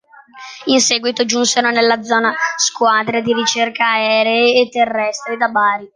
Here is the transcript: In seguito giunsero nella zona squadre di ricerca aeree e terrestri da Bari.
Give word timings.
In 0.65 0.79
seguito 0.81 1.25
giunsero 1.25 1.69
nella 1.69 2.01
zona 2.01 2.33
squadre 2.57 3.21
di 3.21 3.33
ricerca 3.35 3.85
aeree 3.87 4.59
e 4.61 4.69
terrestri 4.69 5.37
da 5.37 5.47
Bari. 5.47 5.87